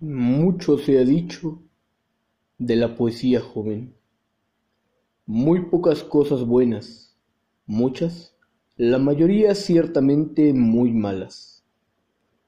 Mucho 0.00 0.78
se 0.78 0.96
ha 1.00 1.04
dicho 1.04 1.60
de 2.56 2.76
la 2.76 2.94
poesía 2.94 3.40
joven. 3.40 3.96
Muy 5.26 5.62
pocas 5.62 6.04
cosas 6.04 6.44
buenas, 6.44 7.16
muchas, 7.66 8.36
la 8.76 9.00
mayoría 9.00 9.56
ciertamente 9.56 10.52
muy 10.52 10.92
malas. 10.92 11.64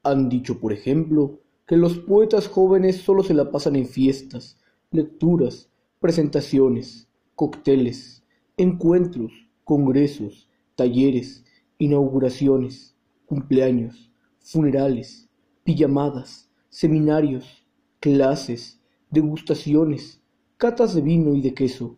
Han 0.01 0.29
dicho, 0.29 0.61
por 0.61 0.71
ejemplo, 0.71 1.41
que 1.67 1.75
los 1.75 1.97
poetas 1.97 2.47
jóvenes 2.47 3.01
solo 3.01 3.21
se 3.21 3.33
la 3.33 3.51
pasan 3.51 3.75
en 3.75 3.85
fiestas, 3.85 4.57
lecturas, 4.89 5.69
presentaciones, 5.99 7.09
cócteles, 7.35 8.23
encuentros, 8.55 9.33
congresos, 9.65 10.49
talleres, 10.75 11.43
inauguraciones, 11.79 12.95
cumpleaños, 13.25 14.09
funerales, 14.39 15.27
pijamadas, 15.65 16.49
seminarios, 16.71 17.67
clases, 17.99 18.81
degustaciones, 19.09 20.23
catas 20.55 20.95
de 20.95 21.01
vino 21.01 21.35
y 21.35 21.41
de 21.41 21.53
queso, 21.53 21.97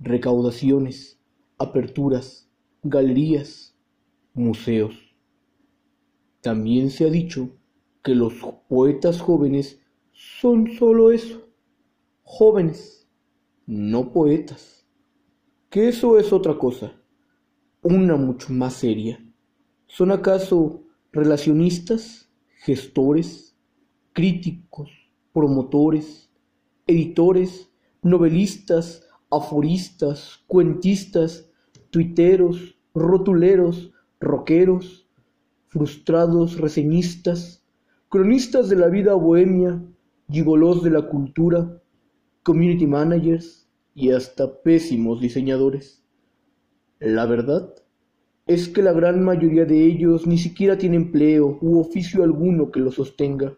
recaudaciones, 0.00 1.20
aperturas, 1.58 2.50
galerías, 2.82 3.78
museos. 4.34 5.14
También 6.40 6.90
se 6.90 7.06
ha 7.06 7.10
dicho 7.10 7.50
que 8.02 8.16
los 8.16 8.34
poetas 8.68 9.20
jóvenes 9.20 9.80
son 10.12 10.72
solo 10.72 11.12
eso, 11.12 11.48
jóvenes, 12.22 13.08
no 13.66 14.12
poetas, 14.12 14.84
que 15.68 15.88
eso 15.88 16.18
es 16.18 16.32
otra 16.32 16.58
cosa, 16.58 17.00
una 17.80 18.16
mucho 18.16 18.52
más 18.52 18.74
seria. 18.74 19.24
¿Son 19.86 20.10
acaso 20.10 20.82
relacionistas, 21.12 22.28
gestores, 22.64 23.49
críticos, 24.20 24.90
promotores, 25.32 26.28
editores, 26.86 27.70
novelistas, 28.02 29.08
aforistas, 29.30 30.44
cuentistas, 30.46 31.50
tuiteros, 31.88 32.76
rotuleros, 32.92 33.94
roqueros, 34.20 35.08
frustrados 35.68 36.58
reseñistas, 36.58 37.64
cronistas 38.10 38.68
de 38.68 38.76
la 38.76 38.88
vida 38.88 39.14
bohemia, 39.14 39.82
gigolos 40.30 40.82
de 40.82 40.90
la 40.90 41.08
cultura, 41.08 41.80
community 42.42 42.86
managers 42.86 43.70
y 43.94 44.10
hasta 44.10 44.60
pésimos 44.60 45.22
diseñadores. 45.22 46.04
La 46.98 47.24
verdad 47.24 47.74
es 48.46 48.68
que 48.68 48.82
la 48.82 48.92
gran 48.92 49.24
mayoría 49.24 49.64
de 49.64 49.82
ellos 49.82 50.26
ni 50.26 50.36
siquiera 50.36 50.76
tiene 50.76 50.96
empleo 50.96 51.58
u 51.62 51.80
oficio 51.80 52.22
alguno 52.22 52.70
que 52.70 52.80
lo 52.80 52.92
sostenga. 52.92 53.56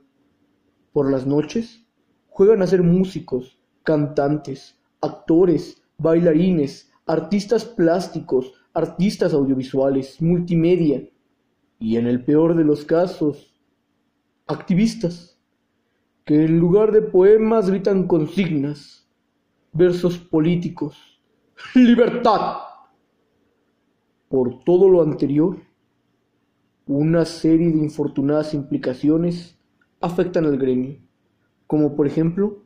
Por 0.93 1.11
las 1.11 1.27
noches 1.27 1.87
juegan 2.29 2.63
a 2.63 2.67
ser 2.67 2.83
músicos, 2.83 3.59
cantantes, 3.83 4.79
actores, 5.01 5.83
bailarines, 5.99 6.93
artistas 7.07 7.65
plásticos, 7.65 8.53
artistas 8.75 9.33
audiovisuales, 9.33 10.21
multimedia 10.21 11.09
y 11.79 11.97
en 11.97 12.07
el 12.07 12.25
peor 12.25 12.57
de 12.57 12.65
los 12.65 12.85
casos, 12.85 13.55
activistas, 14.47 15.39
que 16.25 16.45
en 16.45 16.59
lugar 16.59 16.93
de 16.93 17.03
poemas 17.03 17.69
gritan 17.69 18.07
consignas, 18.07 19.09
versos 19.73 20.19
políticos, 20.19 20.97
libertad. 21.75 22.59
Por 24.29 24.63
todo 24.65 24.89
lo 24.89 25.03
anterior, 25.03 25.59
una 26.87 27.25
serie 27.25 27.71
de 27.73 27.79
infortunadas 27.79 28.55
implicaciones 28.55 29.59
afectan 30.03 30.45
al 30.45 30.59
gremio, 30.59 30.99
como 31.67 31.97
por 31.97 32.07
ejemplo 32.07 32.65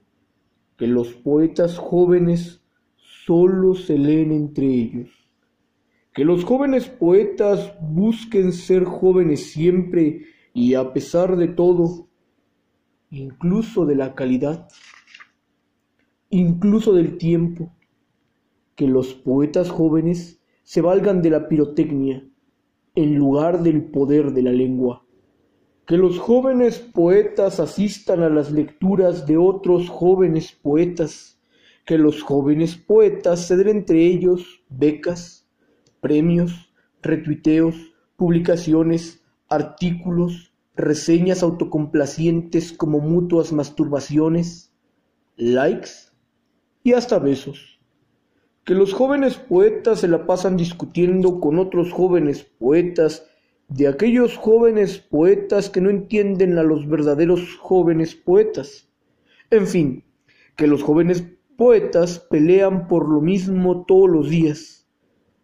que 0.76 0.86
los 0.86 1.12
poetas 1.12 1.78
jóvenes 1.78 2.62
solo 2.96 3.74
se 3.74 3.98
leen 3.98 4.32
entre 4.32 4.66
ellos, 4.66 5.10
que 6.12 6.24
los 6.24 6.44
jóvenes 6.44 6.88
poetas 6.88 7.74
busquen 7.80 8.52
ser 8.52 8.84
jóvenes 8.84 9.50
siempre 9.50 10.24
y 10.54 10.74
a 10.74 10.92
pesar 10.92 11.36
de 11.36 11.48
todo, 11.48 12.08
incluso 13.10 13.84
de 13.84 13.96
la 13.96 14.14
calidad, 14.14 14.68
incluso 16.30 16.94
del 16.94 17.18
tiempo, 17.18 17.72
que 18.74 18.86
los 18.88 19.14
poetas 19.14 19.70
jóvenes 19.70 20.40
se 20.62 20.80
valgan 20.80 21.22
de 21.22 21.30
la 21.30 21.48
pirotecnia 21.48 22.26
en 22.94 23.14
lugar 23.14 23.62
del 23.62 23.84
poder 23.84 24.32
de 24.32 24.42
la 24.42 24.52
lengua 24.52 25.05
que 25.86 25.96
los 25.96 26.18
jóvenes 26.18 26.78
poetas 26.78 27.60
asistan 27.60 28.22
a 28.22 28.28
las 28.28 28.50
lecturas 28.50 29.24
de 29.24 29.36
otros 29.36 29.88
jóvenes 29.88 30.50
poetas, 30.50 31.38
que 31.84 31.96
los 31.96 32.22
jóvenes 32.22 32.74
poetas 32.74 33.46
se 33.46 33.56
den 33.56 33.68
entre 33.68 34.04
ellos 34.04 34.64
becas, 34.68 35.48
premios, 36.00 36.74
retuiteos, 37.02 37.76
publicaciones, 38.16 39.22
artículos, 39.48 40.52
reseñas 40.74 41.44
autocomplacientes 41.44 42.72
como 42.72 42.98
mutuas 42.98 43.52
masturbaciones, 43.52 44.72
likes 45.36 45.90
y 46.82 46.94
hasta 46.94 47.20
besos. 47.20 47.78
Que 48.64 48.74
los 48.74 48.92
jóvenes 48.92 49.36
poetas 49.36 50.00
se 50.00 50.08
la 50.08 50.26
pasan 50.26 50.56
discutiendo 50.56 51.38
con 51.38 51.60
otros 51.60 51.92
jóvenes 51.92 52.42
poetas 52.42 53.24
de 53.68 53.88
aquellos 53.88 54.36
jóvenes 54.36 54.98
poetas 54.98 55.68
que 55.68 55.80
no 55.80 55.90
entienden 55.90 56.56
a 56.58 56.62
los 56.62 56.88
verdaderos 56.88 57.56
jóvenes 57.56 58.14
poetas. 58.14 58.88
En 59.50 59.66
fin, 59.66 60.04
que 60.56 60.66
los 60.66 60.82
jóvenes 60.82 61.24
poetas 61.56 62.20
pelean 62.30 62.86
por 62.86 63.08
lo 63.08 63.20
mismo 63.20 63.84
todos 63.84 64.08
los 64.08 64.30
días, 64.30 64.86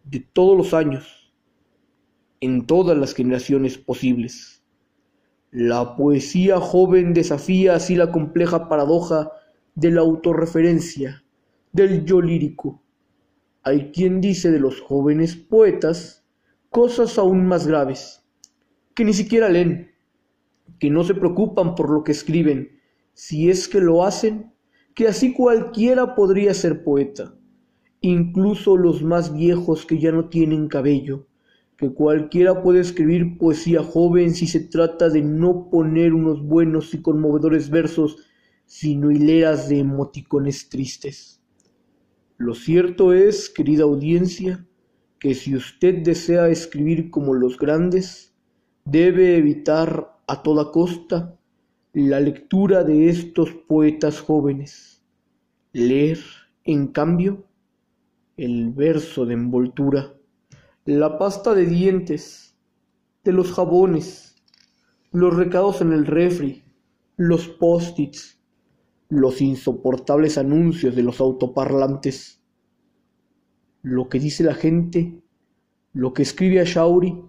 de 0.05 0.19
todos 0.19 0.57
los 0.57 0.73
años, 0.73 1.33
en 2.39 2.65
todas 2.65 2.97
las 2.97 3.13
generaciones 3.13 3.77
posibles. 3.77 4.63
La 5.51 5.95
poesía 5.95 6.59
joven 6.59 7.13
desafía 7.13 7.75
así 7.75 7.95
la 7.95 8.11
compleja 8.11 8.69
paradoja 8.69 9.31
de 9.75 9.91
la 9.91 10.01
autorreferencia, 10.01 11.23
del 11.71 12.05
yo 12.05 12.21
lírico. 12.21 12.81
Hay 13.63 13.91
quien 13.91 14.19
dice 14.19 14.51
de 14.51 14.59
los 14.59 14.81
jóvenes 14.81 15.35
poetas 15.35 16.22
cosas 16.73 17.19
aún 17.19 17.45
más 17.45 17.67
graves, 17.67 18.25
que 18.95 19.05
ni 19.05 19.13
siquiera 19.13 19.47
leen, 19.47 19.91
que 20.79 20.89
no 20.89 21.03
se 21.03 21.13
preocupan 21.13 21.75
por 21.75 21.91
lo 21.91 22.03
que 22.03 22.11
escriben, 22.11 22.79
si 23.13 23.51
es 23.51 23.67
que 23.67 23.79
lo 23.79 24.03
hacen, 24.03 24.51
que 24.95 25.07
así 25.07 25.33
cualquiera 25.33 26.15
podría 26.15 26.51
ser 26.55 26.83
poeta, 26.83 27.35
incluso 28.01 28.75
los 28.75 29.03
más 29.03 29.35
viejos 29.35 29.85
que 29.85 29.99
ya 29.99 30.11
no 30.11 30.29
tienen 30.29 30.67
cabello, 30.67 31.27
que 31.77 31.93
cualquiera 31.93 32.63
puede 32.63 32.79
escribir 32.79 33.37
poesía 33.37 33.83
joven 33.83 34.33
si 34.33 34.47
se 34.47 34.61
trata 34.61 35.09
de 35.09 35.21
no 35.21 35.69
poner 35.69 36.15
unos 36.15 36.41
buenos 36.41 36.91
y 36.95 37.03
conmovedores 37.03 37.69
versos, 37.69 38.17
sino 38.65 39.11
hileras 39.11 39.69
de 39.69 39.77
emoticones 39.77 40.69
tristes. 40.69 41.39
Lo 42.37 42.55
cierto 42.55 43.13
es, 43.13 43.47
querida 43.47 43.83
audiencia, 43.83 44.65
que 45.23 45.35
si 45.35 45.55
usted 45.55 46.03
desea 46.03 46.49
escribir 46.49 47.09
como 47.09 47.33
los 47.33 47.57
grandes, 47.57 48.35
debe 48.83 49.37
evitar 49.37 50.17
a 50.27 50.43
toda 50.43 50.69
costa 50.69 51.39
la 51.93 52.19
lectura 52.19 52.83
de 52.83 53.07
estos 53.07 53.53
poetas 53.53 54.19
jóvenes. 54.19 55.01
Leer, 55.71 56.19
en 56.65 56.87
cambio, 56.87 57.45
el 58.35 58.71
verso 58.71 59.25
de 59.25 59.35
envoltura, 59.35 60.13
la 60.83 61.17
pasta 61.17 61.53
de 61.53 61.67
dientes, 61.67 62.57
de 63.23 63.31
los 63.31 63.53
jabones, 63.53 64.35
los 65.13 65.33
recados 65.37 65.79
en 65.79 65.93
el 65.93 66.05
refri, 66.05 66.65
los 67.15 67.47
post-its, 67.47 68.41
los 69.07 69.39
insoportables 69.39 70.37
anuncios 70.37 70.97
de 70.97 71.03
los 71.03 71.21
autoparlantes 71.21 72.42
lo 73.83 74.09
que 74.09 74.19
dice 74.19 74.43
la 74.43 74.55
gente, 74.55 75.21
lo 75.91 76.13
que 76.13 76.23
escribe 76.23 76.59
a 76.59 76.63
Shauri, 76.63 77.21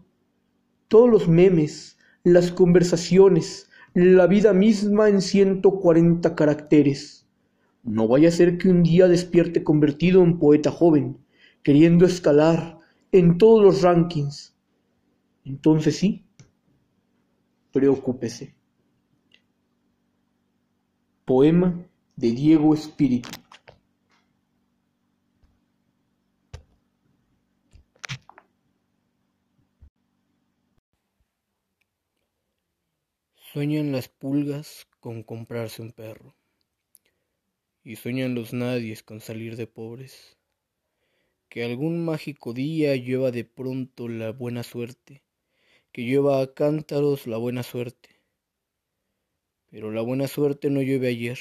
todos 0.88 1.10
los 1.10 1.28
memes, 1.28 1.98
las 2.22 2.52
conversaciones, 2.52 3.68
la 3.92 4.26
vida 4.26 4.52
misma 4.52 5.08
en 5.08 5.20
140 5.20 6.34
caracteres. 6.34 7.26
No 7.82 8.08
vaya 8.08 8.28
a 8.28 8.32
ser 8.32 8.56
que 8.56 8.70
un 8.70 8.82
día 8.82 9.08
despierte 9.08 9.62
convertido 9.62 10.22
en 10.22 10.38
poeta 10.38 10.70
joven, 10.70 11.18
queriendo 11.62 12.06
escalar 12.06 12.78
en 13.12 13.36
todos 13.36 13.62
los 13.62 13.82
rankings. 13.82 14.56
Entonces 15.44 15.96
sí, 15.96 16.24
preocúpese. 17.72 18.54
Poema 21.24 21.84
de 22.16 22.30
Diego 22.30 22.74
Espíritu. 22.74 23.28
Sueñan 33.54 33.92
las 33.92 34.08
pulgas 34.08 34.88
con 34.98 35.22
comprarse 35.22 35.80
un 35.80 35.92
perro. 35.92 36.34
Y 37.84 37.94
sueñan 37.94 38.34
los 38.34 38.52
nadies 38.52 39.04
con 39.04 39.20
salir 39.20 39.54
de 39.54 39.68
pobres. 39.68 40.36
Que 41.48 41.62
algún 41.62 42.04
mágico 42.04 42.52
día 42.52 42.96
lleva 42.96 43.30
de 43.30 43.44
pronto 43.44 44.08
la 44.08 44.32
buena 44.32 44.64
suerte. 44.64 45.22
Que 45.92 46.02
lleva 46.02 46.42
a 46.42 46.52
cántaros 46.52 47.28
la 47.28 47.36
buena 47.36 47.62
suerte. 47.62 48.20
Pero 49.70 49.92
la 49.92 50.00
buena 50.00 50.26
suerte 50.26 50.68
no 50.68 50.82
llueve 50.82 51.06
ayer, 51.06 51.38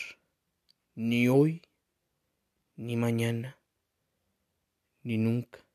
ni 0.93 1.27
hoy, 1.29 1.63
ni 2.75 2.95
mañana, 2.95 3.57
ni 5.01 5.17
nunca. 5.17 5.65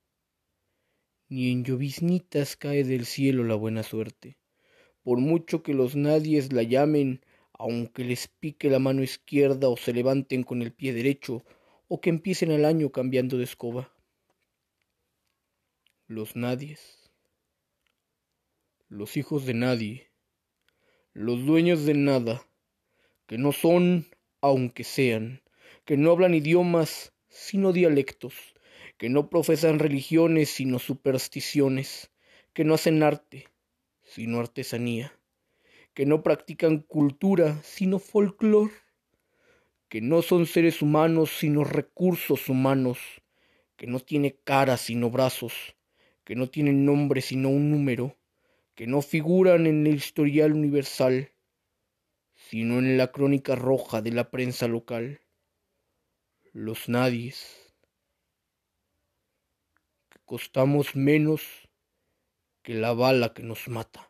Ni 1.28 1.50
en 1.50 1.64
lloviznitas 1.64 2.56
cae 2.56 2.84
del 2.84 3.06
cielo 3.06 3.42
la 3.42 3.56
buena 3.56 3.82
suerte 3.82 4.38
por 5.08 5.20
mucho 5.20 5.62
que 5.62 5.72
los 5.72 5.96
nadies 5.96 6.52
la 6.52 6.62
llamen, 6.62 7.24
aunque 7.54 8.04
les 8.04 8.28
pique 8.28 8.68
la 8.68 8.78
mano 8.78 9.02
izquierda 9.02 9.70
o 9.70 9.76
se 9.78 9.94
levanten 9.94 10.42
con 10.42 10.60
el 10.60 10.70
pie 10.70 10.92
derecho, 10.92 11.46
o 11.88 11.98
que 12.02 12.10
empiecen 12.10 12.50
el 12.50 12.66
año 12.66 12.92
cambiando 12.92 13.38
de 13.38 13.44
escoba. 13.44 13.90
Los 16.08 16.36
nadies, 16.36 17.10
los 18.90 19.16
hijos 19.16 19.46
de 19.46 19.54
nadie, 19.54 20.10
los 21.14 21.46
dueños 21.46 21.86
de 21.86 21.94
nada, 21.94 22.46
que 23.26 23.38
no 23.38 23.52
son, 23.52 24.08
aunque 24.42 24.84
sean, 24.84 25.40
que 25.86 25.96
no 25.96 26.10
hablan 26.10 26.34
idiomas, 26.34 27.14
sino 27.30 27.72
dialectos, 27.72 28.34
que 28.98 29.08
no 29.08 29.30
profesan 29.30 29.78
religiones, 29.78 30.50
sino 30.50 30.78
supersticiones, 30.78 32.10
que 32.52 32.64
no 32.64 32.74
hacen 32.74 33.02
arte, 33.02 33.48
sino 34.08 34.40
artesanía, 34.40 35.12
que 35.92 36.06
no 36.06 36.22
practican 36.22 36.78
cultura, 36.78 37.62
sino 37.62 37.98
folclor, 37.98 38.70
que 39.88 40.00
no 40.00 40.22
son 40.22 40.46
seres 40.46 40.80
humanos, 40.82 41.30
sino 41.38 41.62
recursos 41.62 42.48
humanos, 42.48 42.98
que 43.76 43.86
no 43.86 44.00
tiene 44.00 44.38
cara, 44.44 44.76
sino 44.76 45.10
brazos, 45.10 45.76
que 46.24 46.34
no 46.34 46.48
tienen 46.48 46.84
nombre, 46.84 47.20
sino 47.20 47.50
un 47.50 47.70
número, 47.70 48.16
que 48.74 48.86
no 48.86 49.02
figuran 49.02 49.66
en 49.66 49.86
el 49.86 49.96
historial 49.96 50.52
universal, 50.52 51.32
sino 52.34 52.78
en 52.78 52.96
la 52.96 53.12
crónica 53.12 53.56
roja 53.56 54.00
de 54.00 54.12
la 54.12 54.30
prensa 54.30 54.68
local. 54.68 55.20
Los 56.52 56.88
nadies, 56.88 57.74
que 60.08 60.18
costamos 60.24 60.96
menos 60.96 61.67
que 62.68 62.74
la 62.74 62.92
bala 62.92 63.32
que 63.32 63.42
nos 63.42 63.66
mata. 63.68 64.07